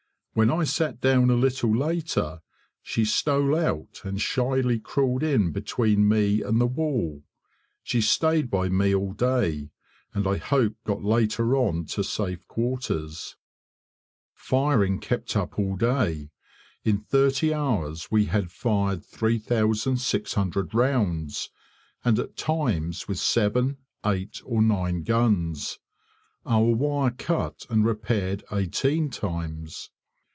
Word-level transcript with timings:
When 0.33 0.49
I 0.49 0.63
sat 0.63 1.01
down 1.01 1.29
a 1.29 1.35
little 1.35 1.75
later, 1.75 2.39
she 2.81 3.03
stole 3.03 3.53
out 3.53 3.99
and 4.05 4.19
shyly 4.21 4.79
crawled 4.79 5.23
in 5.23 5.51
between 5.51 6.07
me 6.07 6.41
and 6.41 6.59
the 6.59 6.65
wall; 6.67 7.23
she 7.83 7.99
stayed 7.99 8.49
by 8.49 8.69
me 8.69 8.95
all 8.95 9.11
day, 9.11 9.71
and 10.13 10.25
I 10.25 10.37
hope 10.37 10.77
got 10.85 11.03
later 11.03 11.57
on 11.57 11.83
to 11.87 12.01
safe 12.01 12.47
quarters. 12.47 13.35
Firing 14.33 14.99
kept 15.01 15.35
up 15.35 15.59
all 15.59 15.75
day. 15.75 16.31
In 16.85 16.97
thirty 16.99 17.53
hours 17.53 18.09
we 18.09 18.27
had 18.27 18.53
fired 18.53 19.03
3600 19.03 20.73
rounds, 20.73 21.49
and 22.05 22.17
at 22.17 22.37
times 22.37 23.05
with 23.05 23.19
seven, 23.19 23.79
eight, 24.05 24.41
or 24.45 24.61
nine 24.61 25.03
guns; 25.03 25.79
our 26.45 26.63
wire 26.73 27.11
cut 27.11 27.65
and 27.69 27.83
repaired 27.85 28.45
eighteen 28.53 29.09
times. 29.09 29.89